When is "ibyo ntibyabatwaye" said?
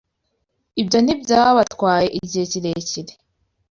0.81-2.07